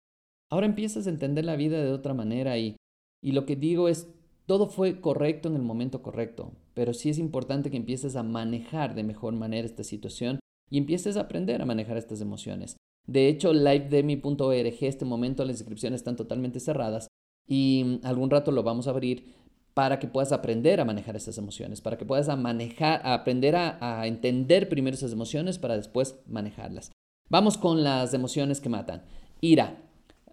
Ahora 0.48 0.66
empiezas 0.66 1.06
a 1.06 1.10
entender 1.10 1.44
la 1.44 1.56
vida 1.56 1.82
de 1.82 1.90
otra 1.90 2.14
manera 2.14 2.56
y, 2.56 2.76
y 3.20 3.32
lo 3.32 3.44
que 3.44 3.56
digo 3.56 3.88
es, 3.88 4.08
todo 4.46 4.68
fue 4.68 5.00
correcto 5.00 5.48
en 5.48 5.56
el 5.56 5.62
momento 5.62 6.00
correcto, 6.00 6.52
pero 6.72 6.94
sí 6.94 7.10
es 7.10 7.18
importante 7.18 7.70
que 7.70 7.76
empieces 7.76 8.14
a 8.14 8.22
manejar 8.22 8.94
de 8.94 9.02
mejor 9.02 9.34
manera 9.34 9.66
esta 9.66 9.82
situación 9.82 10.38
y 10.70 10.78
empieces 10.78 11.16
a 11.16 11.22
aprender 11.22 11.60
a 11.60 11.66
manejar 11.66 11.96
estas 11.96 12.20
emociones. 12.20 12.76
De 13.06 13.28
hecho, 13.28 13.52
livedemi.org, 13.52 14.76
este 14.82 15.04
momento 15.04 15.44
las 15.44 15.58
inscripciones 15.58 16.00
están 16.00 16.16
totalmente 16.16 16.60
cerradas 16.60 17.08
y 17.46 17.98
algún 18.04 18.30
rato 18.30 18.52
lo 18.52 18.62
vamos 18.62 18.86
a 18.86 18.90
abrir 18.90 19.34
para 19.78 20.00
que 20.00 20.08
puedas 20.08 20.32
aprender 20.32 20.80
a 20.80 20.84
manejar 20.84 21.14
esas 21.14 21.38
emociones, 21.38 21.80
para 21.80 21.96
que 21.96 22.04
puedas 22.04 22.28
a 22.28 22.34
manejar, 22.34 23.00
aprender 23.04 23.54
a, 23.54 24.00
a 24.00 24.08
entender 24.08 24.68
primero 24.68 24.96
esas 24.96 25.12
emociones 25.12 25.56
para 25.60 25.76
después 25.76 26.16
manejarlas. 26.26 26.90
Vamos 27.30 27.56
con 27.56 27.84
las 27.84 28.12
emociones 28.12 28.60
que 28.60 28.68
matan. 28.68 29.04
Ira, 29.40 29.76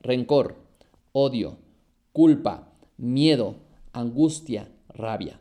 rencor, 0.01 0.55
odio, 1.11 1.59
culpa, 2.11 2.73
miedo, 2.97 3.57
angustia, 3.93 4.67
rabia. 4.89 5.39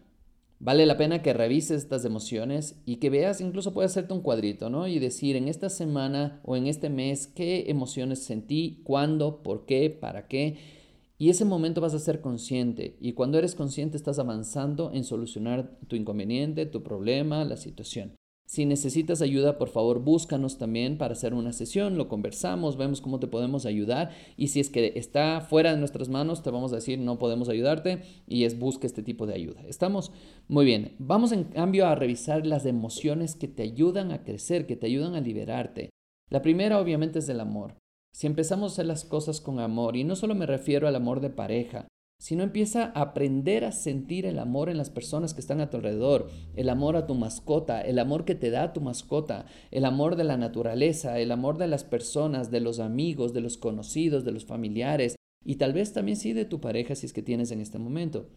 Vale 0.58 0.84
la 0.84 0.98
pena 0.98 1.22
que 1.22 1.32
revises 1.32 1.78
estas 1.78 2.04
emociones 2.04 2.78
y 2.84 2.96
que 2.96 3.08
veas, 3.08 3.40
incluso 3.40 3.72
puedes 3.72 3.92
hacerte 3.92 4.12
un 4.12 4.20
cuadrito, 4.20 4.68
¿no? 4.68 4.86
Y 4.86 4.98
decir 4.98 5.34
en 5.34 5.48
esta 5.48 5.70
semana 5.70 6.42
o 6.44 6.56
en 6.56 6.66
este 6.66 6.90
mes 6.90 7.26
qué 7.26 7.70
emociones 7.70 8.22
sentí, 8.22 8.82
cuándo, 8.84 9.42
por 9.42 9.64
qué, 9.64 9.88
para 9.88 10.28
qué 10.28 10.83
y 11.18 11.30
ese 11.30 11.44
momento 11.44 11.80
vas 11.80 11.94
a 11.94 11.98
ser 11.98 12.20
consciente 12.20 12.96
y 13.00 13.12
cuando 13.12 13.38
eres 13.38 13.54
consciente 13.54 13.96
estás 13.96 14.18
avanzando 14.18 14.90
en 14.92 15.04
solucionar 15.04 15.78
tu 15.88 15.96
inconveniente, 15.96 16.66
tu 16.66 16.82
problema, 16.82 17.44
la 17.44 17.56
situación. 17.56 18.14
Si 18.46 18.66
necesitas 18.66 19.22
ayuda, 19.22 19.56
por 19.56 19.68
favor, 19.68 20.00
búscanos 20.00 20.58
también 20.58 20.98
para 20.98 21.14
hacer 21.14 21.32
una 21.32 21.54
sesión, 21.54 21.96
lo 21.96 22.08
conversamos, 22.08 22.76
vemos 22.76 23.00
cómo 23.00 23.18
te 23.18 23.26
podemos 23.26 23.64
ayudar 23.64 24.10
y 24.36 24.48
si 24.48 24.60
es 24.60 24.68
que 24.68 24.92
está 24.96 25.40
fuera 25.40 25.72
de 25.72 25.78
nuestras 25.78 26.10
manos, 26.10 26.42
te 26.42 26.50
vamos 26.50 26.72
a 26.72 26.76
decir 26.76 26.98
no 26.98 27.18
podemos 27.18 27.48
ayudarte 27.48 28.02
y 28.26 28.44
es 28.44 28.58
busca 28.58 28.86
este 28.86 29.02
tipo 29.02 29.26
de 29.26 29.34
ayuda. 29.34 29.62
¿Estamos? 29.66 30.12
Muy 30.46 30.66
bien. 30.66 30.94
Vamos 30.98 31.32
en 31.32 31.44
cambio 31.44 31.86
a 31.86 31.94
revisar 31.94 32.46
las 32.46 32.66
emociones 32.66 33.34
que 33.34 33.48
te 33.48 33.62
ayudan 33.62 34.12
a 34.12 34.24
crecer, 34.24 34.66
que 34.66 34.76
te 34.76 34.86
ayudan 34.86 35.14
a 35.14 35.20
liberarte. 35.20 35.88
La 36.28 36.42
primera 36.42 36.78
obviamente 36.78 37.20
es 37.20 37.28
el 37.30 37.40
amor. 37.40 37.76
Si 38.14 38.28
empezamos 38.28 38.70
a 38.70 38.74
hacer 38.74 38.86
las 38.86 39.04
cosas 39.04 39.40
con 39.40 39.58
amor, 39.58 39.96
y 39.96 40.04
no 40.04 40.14
solo 40.14 40.36
me 40.36 40.46
refiero 40.46 40.86
al 40.86 40.94
amor 40.94 41.20
de 41.20 41.30
pareja, 41.30 41.88
sino 42.20 42.44
empieza 42.44 42.92
a 42.94 43.02
aprender 43.02 43.64
a 43.64 43.72
sentir 43.72 44.24
el 44.24 44.38
amor 44.38 44.68
en 44.68 44.76
las 44.76 44.88
personas 44.88 45.34
que 45.34 45.40
están 45.40 45.60
a 45.60 45.68
tu 45.68 45.78
alrededor, 45.78 46.30
el 46.54 46.68
amor 46.68 46.94
a 46.94 47.08
tu 47.08 47.16
mascota, 47.16 47.80
el 47.80 47.98
amor 47.98 48.24
que 48.24 48.36
te 48.36 48.50
da 48.50 48.72
tu 48.72 48.80
mascota, 48.80 49.46
el 49.72 49.84
amor 49.84 50.14
de 50.14 50.22
la 50.22 50.36
naturaleza, 50.36 51.18
el 51.18 51.32
amor 51.32 51.58
de 51.58 51.66
las 51.66 51.82
personas, 51.82 52.52
de 52.52 52.60
los 52.60 52.78
amigos, 52.78 53.34
de 53.34 53.40
los 53.40 53.58
conocidos, 53.58 54.24
de 54.24 54.30
los 54.30 54.44
familiares, 54.44 55.16
y 55.44 55.56
tal 55.56 55.72
vez 55.72 55.92
también 55.92 56.16
sí 56.16 56.32
de 56.32 56.44
tu 56.44 56.60
pareja 56.60 56.94
si 56.94 57.06
es 57.06 57.12
que 57.12 57.22
tienes 57.22 57.50
en 57.50 57.60
este 57.60 57.80
momento. 57.80 58.30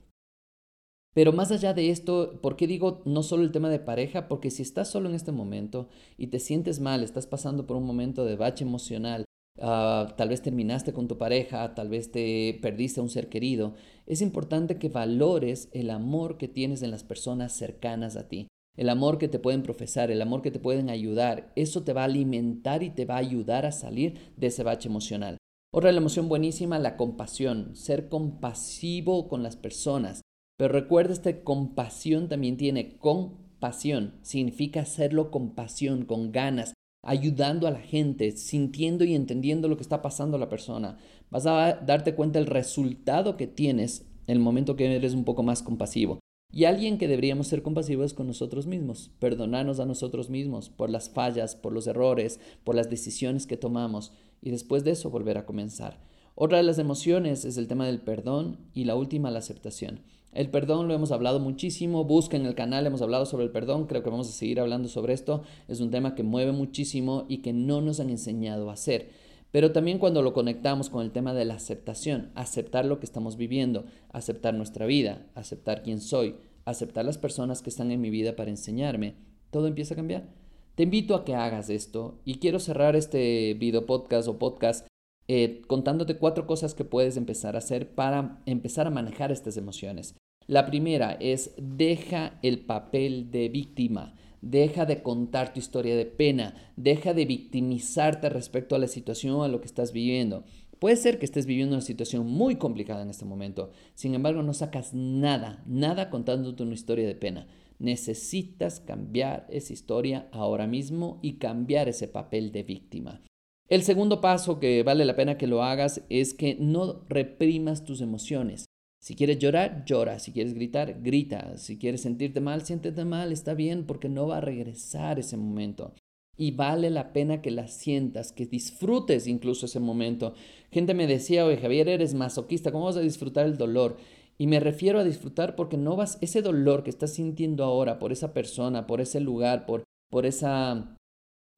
Pero 1.13 1.33
más 1.33 1.51
allá 1.51 1.75
de 1.75 1.91
esto, 1.91 2.39
¿por 2.41 2.55
qué 2.55 2.65
digo 2.65 3.03
no 3.05 3.21
solo 3.21 3.43
el 3.43 3.51
tema 3.51 3.69
de 3.69 3.79
pareja? 3.79 4.27
Porque 4.27 4.49
si 4.49 4.63
estás 4.63 4.89
solo 4.89 5.07
en 5.07 5.13
este 5.13 5.31
momento 5.31 5.87
y 6.17 6.27
te 6.27 6.39
sientes 6.39 6.79
mal, 6.79 7.03
estás 7.03 7.27
pasando 7.27 7.67
por 7.67 7.77
un 7.77 7.85
momento 7.85 8.25
de 8.25 8.35
bache 8.35 8.65
emocional, 8.65 9.26
Ah, 9.59 10.13
tal 10.17 10.29
vez 10.29 10.41
terminaste 10.41 10.93
con 10.93 11.07
tu 11.07 11.17
pareja, 11.17 11.73
tal 11.73 11.89
vez 11.89 12.11
te 12.11 12.59
perdiste 12.61 12.99
a 12.99 13.03
un 13.03 13.09
ser 13.09 13.27
querido, 13.27 13.73
es 14.05 14.21
importante 14.21 14.77
que 14.77 14.89
valores 14.89 15.69
el 15.71 15.89
amor 15.89 16.37
que 16.37 16.47
tienes 16.47 16.83
en 16.83 16.91
las 16.91 17.03
personas 17.03 17.53
cercanas 17.53 18.15
a 18.15 18.27
ti, 18.27 18.47
el 18.77 18.89
amor 18.89 19.17
que 19.17 19.27
te 19.27 19.39
pueden 19.39 19.63
profesar, 19.63 20.11
el 20.11 20.21
amor 20.21 20.43
que 20.43 20.51
te 20.51 20.59
pueden 20.59 20.89
ayudar. 20.89 21.51
Eso 21.55 21.83
te 21.83 21.93
va 21.93 22.01
a 22.01 22.05
alimentar 22.05 22.83
y 22.83 22.91
te 22.91 23.05
va 23.05 23.15
a 23.15 23.19
ayudar 23.19 23.65
a 23.65 23.71
salir 23.71 24.33
de 24.37 24.47
ese 24.47 24.63
bache 24.63 24.87
emocional. 24.87 25.37
Otra 25.73 25.89
emoción 25.89 26.29
buenísima, 26.29 26.77
la 26.77 26.95
compasión, 26.95 27.75
ser 27.75 28.07
compasivo 28.07 29.27
con 29.27 29.41
las 29.41 29.57
personas. 29.57 30.21
Pero 30.57 30.73
recuerda, 30.73 31.13
esta 31.13 31.43
compasión 31.43 32.29
también 32.29 32.57
tiene 32.57 32.97
compasión, 32.97 34.13
significa 34.21 34.81
hacerlo 34.81 35.31
con 35.31 35.55
pasión, 35.55 36.05
con 36.05 36.31
ganas, 36.31 36.73
ayudando 37.07 37.67
a 37.67 37.71
la 37.71 37.79
gente, 37.79 38.33
sintiendo 38.33 39.05
y 39.05 39.15
entendiendo 39.15 39.69
lo 39.69 39.77
que 39.77 39.81
está 39.81 40.01
pasando 40.01 40.35
a 40.35 40.39
la 40.39 40.49
persona. 40.49 40.97
Vas 41.31 41.45
a 41.45 41.73
darte 41.75 42.13
cuenta 42.15 42.37
del 42.37 42.47
resultado 42.47 43.37
que 43.37 43.47
tienes 43.47 44.05
en 44.27 44.33
el 44.33 44.39
momento 44.39 44.75
que 44.75 44.93
eres 44.93 45.13
un 45.13 45.23
poco 45.23 45.41
más 45.41 45.63
compasivo. 45.63 46.19
Y 46.51 46.65
alguien 46.65 46.97
que 46.97 47.07
deberíamos 47.07 47.47
ser 47.47 47.61
compasivos 47.61 48.13
con 48.13 48.27
nosotros 48.27 48.67
mismos, 48.67 49.11
perdonarnos 49.19 49.79
a 49.79 49.85
nosotros 49.85 50.29
mismos 50.29 50.69
por 50.69 50.89
las 50.89 51.09
fallas, 51.09 51.55
por 51.55 51.71
los 51.71 51.87
errores, 51.87 52.41
por 52.65 52.75
las 52.75 52.89
decisiones 52.89 53.47
que 53.47 53.55
tomamos 53.55 54.11
y 54.41 54.51
después 54.51 54.83
de 54.83 54.91
eso 54.91 55.09
volver 55.09 55.37
a 55.37 55.45
comenzar. 55.45 56.03
Otra 56.35 56.57
de 56.57 56.63
las 56.63 56.77
emociones 56.77 57.45
es 57.45 57.57
el 57.57 57.67
tema 57.67 57.85
del 57.85 58.01
perdón 58.01 58.59
y 58.73 58.83
la 58.83 58.95
última 58.95 59.31
la 59.31 59.39
aceptación. 59.39 60.01
El 60.37 60.51
perdón 60.51 60.87
lo 60.87 60.93
hemos 60.93 61.11
hablado 61.11 61.39
muchísimo, 61.39 62.03
busca 62.03 62.37
en 62.37 62.45
el 62.45 62.53
canal, 62.53 62.85
hemos 62.85 63.01
hablado 63.01 63.25
sobre 63.25 63.45
el 63.45 63.49
perdón, 63.49 63.87
creo 63.87 64.03
que 64.03 64.11
vamos 64.11 64.29
a 64.29 64.31
seguir 64.31 64.59
hablando 64.59 64.87
sobre 64.87 65.13
esto. 65.13 65.41
Es 65.67 65.79
un 65.79 65.89
tema 65.89 66.13
que 66.13 66.21
mueve 66.21 66.51
muchísimo 66.51 67.25
y 67.27 67.39
que 67.39 67.53
no 67.53 67.81
nos 67.81 67.99
han 67.99 68.11
enseñado 68.11 68.69
a 68.69 68.73
hacer. 68.73 69.09
Pero 69.49 69.71
también 69.71 69.97
cuando 69.97 70.21
lo 70.21 70.33
conectamos 70.33 70.91
con 70.91 71.03
el 71.03 71.11
tema 71.11 71.33
de 71.33 71.45
la 71.45 71.55
aceptación, 71.55 72.29
aceptar 72.35 72.85
lo 72.85 72.99
que 72.99 73.07
estamos 73.07 73.35
viviendo, 73.35 73.85
aceptar 74.09 74.53
nuestra 74.53 74.85
vida, 74.85 75.25
aceptar 75.33 75.81
quién 75.81 76.01
soy, 76.01 76.35
aceptar 76.65 77.03
las 77.03 77.17
personas 77.17 77.63
que 77.63 77.71
están 77.71 77.89
en 77.89 77.99
mi 77.99 78.11
vida 78.11 78.35
para 78.35 78.51
enseñarme, 78.51 79.15
todo 79.49 79.65
empieza 79.65 79.95
a 79.95 79.97
cambiar. 79.97 80.29
Te 80.75 80.83
invito 80.83 81.15
a 81.15 81.25
que 81.25 81.33
hagas 81.33 81.71
esto 81.71 82.19
y 82.25 82.35
quiero 82.35 82.59
cerrar 82.59 82.95
este 82.95 83.55
video 83.55 83.87
podcast 83.87 84.27
o 84.27 84.37
podcast 84.37 84.85
eh, 85.27 85.63
contándote 85.65 86.17
cuatro 86.17 86.45
cosas 86.45 86.75
que 86.75 86.85
puedes 86.85 87.17
empezar 87.17 87.55
a 87.55 87.57
hacer 87.57 87.95
para 87.95 88.43
empezar 88.45 88.85
a 88.85 88.91
manejar 88.91 89.31
estas 89.31 89.57
emociones. 89.57 90.15
La 90.47 90.65
primera 90.65 91.17
es 91.19 91.51
deja 91.57 92.39
el 92.41 92.59
papel 92.59 93.31
de 93.31 93.49
víctima. 93.49 94.15
Deja 94.41 94.85
de 94.85 95.03
contar 95.03 95.51
tu 95.51 95.59
historia 95.59 95.97
de 95.97 96.05
pena, 96.05 96.53
deja 96.77 97.13
de 97.13 97.25
victimizarte 97.25 98.29
respecto 98.29 98.73
a 98.73 98.79
la 98.79 98.87
situación 98.87 99.33
o 99.33 99.43
a 99.43 99.49
lo 99.49 99.59
que 99.59 99.65
estás 99.65 99.91
viviendo. 99.91 100.45
Puede 100.79 100.95
ser 100.95 101.19
que 101.19 101.25
estés 101.25 101.47
viviendo 101.47 101.75
una 101.75 101.81
situación 101.81 102.27
muy 102.27 102.55
complicada 102.55 103.01
en 103.01 103.09
este 103.09 103.25
momento, 103.25 103.71
sin 103.93 104.13
embargo 104.13 104.41
no 104.41 104.53
sacas 104.53 104.93
nada, 104.93 105.63
nada 105.65 106.09
contándote 106.09 106.63
una 106.63 106.75
historia 106.75 107.07
de 107.07 107.15
pena. 107.15 107.47
Necesitas 107.79 108.79
cambiar 108.79 109.47
esa 109.49 109.73
historia 109.73 110.29
ahora 110.31 110.65
mismo 110.65 111.19
y 111.21 111.39
cambiar 111.39 111.89
ese 111.89 112.07
papel 112.07 112.53
de 112.53 112.63
víctima. 112.63 113.21
El 113.67 113.81
segundo 113.81 114.21
paso 114.21 114.61
que 114.61 114.83
vale 114.83 115.03
la 115.03 115.17
pena 115.17 115.37
que 115.37 115.47
lo 115.47 115.61
hagas 115.61 116.03
es 116.09 116.33
que 116.33 116.55
no 116.57 117.01
reprimas 117.09 117.83
tus 117.83 117.99
emociones. 117.99 118.66
Si 119.07 119.15
quieres 119.15 119.39
llorar, 119.39 119.85
llora. 119.85 120.19
Si 120.19 120.33
quieres 120.33 120.53
gritar, 120.53 121.01
grita. 121.01 121.55
Si 121.55 121.77
quieres 121.77 122.01
sentirte 122.01 122.41
mal, 122.41 122.65
siéntete 122.65 123.05
mal. 123.05 123.31
Está 123.31 123.53
bien 123.53 123.85
porque 123.85 124.09
no 124.09 124.27
va 124.27 124.39
a 124.39 124.41
regresar 124.41 125.17
ese 125.17 125.37
momento. 125.37 125.93
Y 126.35 126.51
vale 126.51 126.89
la 126.89 127.13
pena 127.13 127.41
que 127.41 127.49
la 127.49 127.69
sientas, 127.69 128.33
que 128.33 128.45
disfrutes 128.45 129.25
incluso 129.27 129.65
ese 129.65 129.79
momento. 129.79 130.33
Gente 130.71 130.93
me 130.93 131.07
decía, 131.07 131.45
oye 131.45 131.55
Javier, 131.55 131.87
eres 131.87 132.15
masoquista, 132.15 132.73
¿cómo 132.73 132.83
vas 132.83 132.97
a 132.97 132.99
disfrutar 132.99 133.45
el 133.45 133.55
dolor? 133.55 133.95
Y 134.37 134.47
me 134.47 134.59
refiero 134.59 134.99
a 134.99 135.05
disfrutar 135.05 135.55
porque 135.55 135.77
no 135.77 135.95
vas, 135.95 136.17
ese 136.19 136.41
dolor 136.41 136.83
que 136.83 136.89
estás 136.89 137.13
sintiendo 137.13 137.63
ahora 137.63 137.99
por 137.99 138.11
esa 138.11 138.33
persona, 138.33 138.87
por 138.87 138.99
ese 138.99 139.21
lugar, 139.21 139.65
por, 139.65 139.83
por 140.11 140.25
esa 140.25 140.97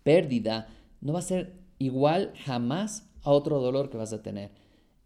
pérdida, 0.03 0.68
no 1.01 1.13
va 1.13 1.20
a 1.20 1.24
ser 1.24 1.56
igual 1.79 2.32
jamás 2.46 3.10
a 3.24 3.32
otro 3.32 3.60
dolor 3.60 3.89
que 3.89 3.98
vas 3.98 4.13
a 4.13 4.22
tener. 4.22 4.51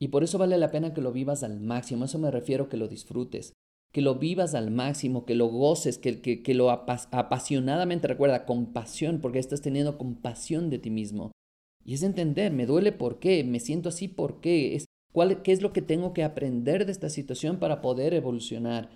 Y 0.03 0.10
por 0.10 0.22
eso 0.22 0.38
vale 0.38 0.57
la 0.57 0.69
pena 0.69 0.93
que 0.93 1.00
lo 1.00 1.13
vivas 1.13 1.43
al 1.43 1.62
máximo. 1.62 2.03
eso 2.03 2.19
me 2.19 2.29
refiero 2.29 2.67
que 2.67 2.75
lo 2.75 2.89
disfrutes, 2.89 3.53
que 3.93 4.01
lo 4.01 4.15
vivas 4.15 4.53
al 4.53 4.69
máximo, 4.69 5.24
que 5.24 5.33
lo 5.33 5.48
goces, 5.48 5.98
que, 5.98 6.19
que, 6.19 6.43
que 6.43 6.53
lo 6.53 6.72
apasionadamente 6.72 8.10
recuerda, 8.10 8.45
compasión, 8.45 9.22
porque 9.22 9.39
estás 9.39 9.62
teniendo 9.62 9.98
compasión 9.98 10.69
de 10.69 10.79
ti 10.79 10.89
mismo. 10.89 11.31
Y 11.86 11.93
es 11.93 12.03
entender, 12.03 12.51
me 12.51 12.65
duele 12.65 12.91
por 12.91 13.19
qué, 13.19 13.45
me 13.45 13.62
siento 13.62 13.88
así 13.88 14.10
por 14.10 14.41
qué, 14.41 14.75
es, 14.75 14.88
cuál, 15.13 15.41
qué 15.41 15.53
es 15.53 15.62
lo 15.62 15.72
que 15.72 15.81
tengo 15.81 16.12
que 16.12 16.25
aprender 16.25 16.86
de 16.86 16.91
esta 16.91 17.07
situación 17.07 17.57
para 17.57 17.79
poder 17.79 18.13
evolucionar. 18.13 18.89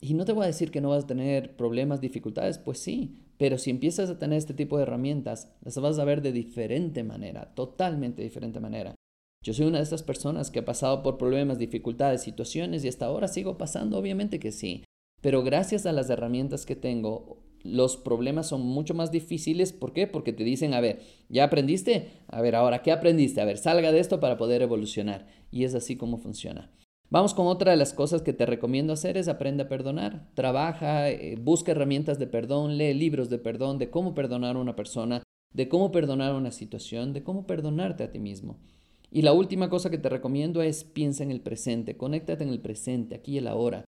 Y 0.00 0.14
no 0.14 0.24
te 0.24 0.32
voy 0.32 0.42
a 0.42 0.48
decir 0.48 0.72
que 0.72 0.80
no 0.80 0.88
vas 0.88 1.04
a 1.04 1.06
tener 1.06 1.54
problemas, 1.54 2.00
dificultades, 2.00 2.58
pues 2.58 2.80
sí, 2.80 3.22
pero 3.38 3.56
si 3.56 3.70
empiezas 3.70 4.10
a 4.10 4.18
tener 4.18 4.38
este 4.38 4.54
tipo 4.54 4.78
de 4.78 4.82
herramientas, 4.82 5.52
las 5.62 5.78
vas 5.78 6.00
a 6.00 6.04
ver 6.04 6.22
de 6.22 6.32
diferente 6.32 7.04
manera, 7.04 7.54
totalmente 7.54 8.20
diferente 8.20 8.58
manera. 8.58 8.96
Yo 9.42 9.54
soy 9.54 9.66
una 9.66 9.78
de 9.78 9.84
estas 9.84 10.02
personas 10.02 10.50
que 10.50 10.58
ha 10.58 10.64
pasado 10.66 11.02
por 11.02 11.16
problemas, 11.16 11.58
dificultades, 11.58 12.22
situaciones 12.22 12.84
y 12.84 12.88
hasta 12.88 13.06
ahora 13.06 13.26
sigo 13.26 13.56
pasando, 13.56 13.96
obviamente 13.96 14.38
que 14.38 14.52
sí. 14.52 14.84
Pero 15.22 15.42
gracias 15.42 15.86
a 15.86 15.92
las 15.92 16.10
herramientas 16.10 16.66
que 16.66 16.76
tengo, 16.76 17.38
los 17.62 17.96
problemas 17.96 18.48
son 18.48 18.60
mucho 18.60 18.92
más 18.92 19.10
difíciles. 19.10 19.72
¿Por 19.72 19.94
qué? 19.94 20.06
Porque 20.06 20.34
te 20.34 20.44
dicen, 20.44 20.74
a 20.74 20.80
ver, 20.80 21.00
¿ya 21.30 21.44
aprendiste? 21.44 22.10
A 22.28 22.42
ver, 22.42 22.54
ahora, 22.54 22.82
¿qué 22.82 22.92
aprendiste? 22.92 23.40
A 23.40 23.46
ver, 23.46 23.56
salga 23.56 23.92
de 23.92 24.00
esto 24.00 24.20
para 24.20 24.36
poder 24.36 24.60
evolucionar. 24.60 25.26
Y 25.50 25.64
es 25.64 25.74
así 25.74 25.96
como 25.96 26.18
funciona. 26.18 26.70
Vamos 27.08 27.32
con 27.32 27.46
otra 27.46 27.70
de 27.70 27.78
las 27.78 27.94
cosas 27.94 28.20
que 28.20 28.34
te 28.34 28.44
recomiendo 28.44 28.92
hacer 28.92 29.16
es 29.16 29.26
aprende 29.26 29.62
a 29.62 29.68
perdonar. 29.68 30.28
Trabaja, 30.34 31.08
eh, 31.08 31.36
busca 31.40 31.72
herramientas 31.72 32.18
de 32.18 32.26
perdón, 32.26 32.76
lee 32.76 32.92
libros 32.92 33.30
de 33.30 33.38
perdón, 33.38 33.78
de 33.78 33.88
cómo 33.88 34.14
perdonar 34.14 34.56
a 34.56 34.60
una 34.60 34.76
persona, 34.76 35.22
de 35.52 35.68
cómo 35.68 35.92
perdonar 35.92 36.34
una 36.34 36.52
situación, 36.52 37.14
de 37.14 37.24
cómo 37.24 37.46
perdonarte 37.46 38.04
a 38.04 38.12
ti 38.12 38.18
mismo. 38.18 38.58
Y 39.10 39.22
la 39.22 39.32
última 39.32 39.68
cosa 39.68 39.90
que 39.90 39.98
te 39.98 40.08
recomiendo 40.08 40.62
es 40.62 40.84
piensa 40.84 41.24
en 41.24 41.30
el 41.30 41.40
presente, 41.40 41.96
conéctate 41.96 42.44
en 42.44 42.50
el 42.50 42.60
presente, 42.60 43.16
aquí 43.16 43.32
y 43.32 43.38
el 43.38 43.48
ahora. 43.48 43.84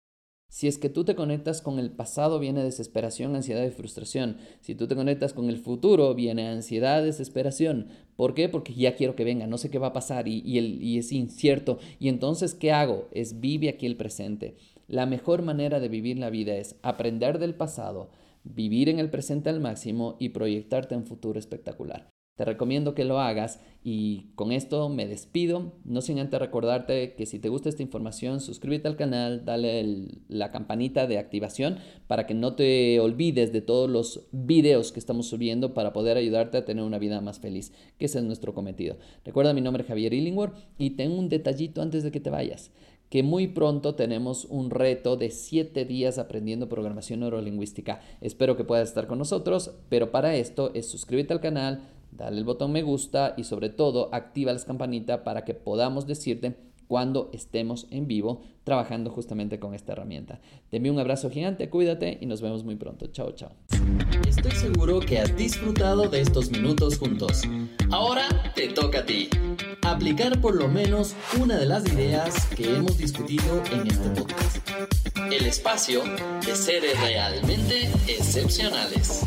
Si 0.52 0.68
es 0.68 0.76
que 0.76 0.90
tú 0.90 1.04
te 1.04 1.14
conectas 1.14 1.62
con 1.62 1.78
el 1.78 1.90
pasado, 1.90 2.38
viene 2.38 2.62
desesperación, 2.62 3.34
ansiedad 3.34 3.64
y 3.64 3.70
frustración. 3.70 4.36
Si 4.60 4.74
tú 4.74 4.86
te 4.86 4.94
conectas 4.94 5.32
con 5.32 5.48
el 5.48 5.56
futuro, 5.56 6.14
viene 6.14 6.46
ansiedad, 6.46 7.02
desesperación. 7.02 7.88
¿Por 8.16 8.34
qué? 8.34 8.50
Porque 8.50 8.74
ya 8.74 8.94
quiero 8.94 9.16
que 9.16 9.24
venga, 9.24 9.46
no 9.46 9.56
sé 9.56 9.70
qué 9.70 9.78
va 9.78 9.86
a 9.86 9.92
pasar 9.94 10.28
y, 10.28 10.42
y, 10.44 10.98
es 10.98 11.10
incierto. 11.10 11.78
Y 11.98 12.10
entonces, 12.10 12.54
¿qué 12.54 12.70
hago? 12.70 13.08
Es 13.12 13.40
vive 13.40 13.70
aquí 13.70 13.86
el 13.86 13.96
presente. 13.96 14.56
La 14.88 15.06
mejor 15.06 15.40
manera 15.40 15.80
de 15.80 15.88
vivir 15.88 16.18
la 16.18 16.28
vida 16.28 16.54
es 16.54 16.76
aprender 16.82 17.38
del 17.38 17.54
pasado, 17.54 18.10
vivir 18.44 18.90
en 18.90 18.98
el 18.98 19.08
presente 19.08 19.48
al 19.48 19.60
máximo 19.60 20.16
y 20.18 20.30
proyectarte 20.30 20.94
en 20.94 21.00
un 21.00 21.06
futuro 21.06 21.38
espectacular. 21.38 22.10
Te 22.42 22.46
recomiendo 22.46 22.96
que 22.96 23.04
lo 23.04 23.20
hagas 23.20 23.60
y 23.84 24.32
con 24.34 24.50
esto 24.50 24.88
me 24.88 25.06
despido, 25.06 25.74
no 25.84 26.00
sin 26.00 26.18
antes 26.18 26.40
recordarte 26.40 27.14
que 27.14 27.24
si 27.24 27.38
te 27.38 27.48
gusta 27.48 27.68
esta 27.68 27.84
información, 27.84 28.40
suscríbete 28.40 28.88
al 28.88 28.96
canal, 28.96 29.44
dale 29.44 30.08
la 30.26 30.50
campanita 30.50 31.06
de 31.06 31.18
activación 31.18 31.78
para 32.08 32.26
que 32.26 32.34
no 32.34 32.56
te 32.56 32.98
olvides 32.98 33.52
de 33.52 33.60
todos 33.60 33.88
los 33.88 34.26
videos 34.32 34.90
que 34.90 34.98
estamos 34.98 35.28
subiendo 35.28 35.72
para 35.72 35.92
poder 35.92 36.16
ayudarte 36.16 36.58
a 36.58 36.64
tener 36.64 36.82
una 36.82 36.98
vida 36.98 37.20
más 37.20 37.38
feliz, 37.38 37.72
que 37.96 38.06
ese 38.06 38.18
es 38.18 38.24
nuestro 38.24 38.54
cometido. 38.54 38.96
Recuerda 39.24 39.54
mi 39.54 39.60
nombre 39.60 39.84
es 39.84 39.88
Javier 39.88 40.12
Illingworth 40.12 40.56
y 40.78 40.90
tengo 40.96 41.16
un 41.16 41.28
detallito 41.28 41.80
antes 41.80 42.02
de 42.02 42.10
que 42.10 42.18
te 42.18 42.30
vayas 42.30 42.72
que 43.08 43.22
muy 43.22 43.46
pronto 43.46 43.94
tenemos 43.94 44.46
un 44.46 44.70
reto 44.70 45.18
de 45.18 45.30
7 45.30 45.84
días 45.84 46.16
aprendiendo 46.18 46.70
programación 46.70 47.20
neurolingüística. 47.20 48.00
Espero 48.22 48.56
que 48.56 48.64
puedas 48.64 48.88
estar 48.88 49.06
con 49.06 49.18
nosotros, 49.18 49.72
pero 49.90 50.10
para 50.10 50.34
esto 50.34 50.70
es 50.72 50.88
suscríbete 50.88 51.34
al 51.34 51.42
canal, 51.42 51.82
dale 52.12 52.38
el 52.38 52.44
botón 52.44 52.72
me 52.72 52.82
gusta 52.82 53.34
y 53.36 53.44
sobre 53.44 53.68
todo 53.68 54.08
activa 54.14 54.52
las 54.52 54.64
campanitas 54.64 55.20
para 55.20 55.44
que 55.44 55.54
podamos 55.54 56.06
decirte 56.06 56.56
cuando 56.92 57.30
estemos 57.32 57.86
en 57.90 58.06
vivo 58.06 58.42
trabajando 58.64 59.10
justamente 59.10 59.58
con 59.58 59.74
esta 59.74 59.92
herramienta. 59.92 60.40
Te 60.68 60.76
envío 60.76 60.92
un 60.92 60.98
abrazo 60.98 61.30
gigante, 61.30 61.70
cuídate 61.70 62.18
y 62.20 62.26
nos 62.26 62.42
vemos 62.42 62.64
muy 62.64 62.76
pronto. 62.76 63.06
Chao, 63.06 63.32
chao. 63.32 63.52
Estoy 64.28 64.52
seguro 64.52 65.00
que 65.00 65.18
has 65.18 65.34
disfrutado 65.34 66.08
de 66.08 66.20
estos 66.20 66.50
minutos 66.50 66.98
juntos. 66.98 67.44
Ahora 67.90 68.28
te 68.54 68.68
toca 68.68 69.00
a 69.00 69.06
ti. 69.06 69.30
Aplicar 69.82 70.40
por 70.42 70.54
lo 70.54 70.68
menos 70.68 71.16
una 71.40 71.56
de 71.56 71.64
las 71.64 71.90
ideas 71.90 72.46
que 72.48 72.76
hemos 72.76 72.98
discutido 72.98 73.62
en 73.72 73.86
este 73.86 74.10
podcast. 74.10 74.58
El 75.30 75.46
espacio 75.46 76.02
de 76.44 76.54
seres 76.54 77.00
realmente 77.00 77.90
excepcionales. 78.06 79.24